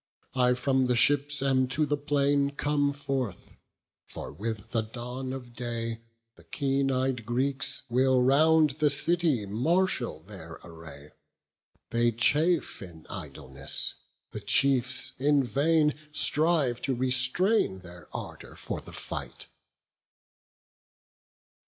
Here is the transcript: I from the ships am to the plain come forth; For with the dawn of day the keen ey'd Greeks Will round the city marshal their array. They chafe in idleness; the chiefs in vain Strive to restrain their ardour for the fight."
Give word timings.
I 0.33 0.55
from 0.55 0.87
the 0.87 0.95
ships 0.95 1.43
am 1.43 1.67
to 1.67 1.85
the 1.85 1.95
plain 1.95 2.55
come 2.55 2.91
forth; 2.91 3.51
For 4.07 4.31
with 4.33 4.71
the 4.71 4.81
dawn 4.81 5.31
of 5.31 5.53
day 5.53 6.01
the 6.35 6.43
keen 6.43 6.89
ey'd 6.89 7.23
Greeks 7.23 7.83
Will 7.87 8.19
round 8.19 8.71
the 8.71 8.89
city 8.89 9.45
marshal 9.45 10.23
their 10.23 10.59
array. 10.63 11.11
They 11.91 12.11
chafe 12.11 12.81
in 12.81 13.05
idleness; 13.11 13.93
the 14.31 14.41
chiefs 14.41 15.13
in 15.19 15.43
vain 15.43 15.93
Strive 16.11 16.81
to 16.81 16.95
restrain 16.95 17.81
their 17.81 18.07
ardour 18.11 18.55
for 18.55 18.81
the 18.81 18.93
fight." 18.93 19.49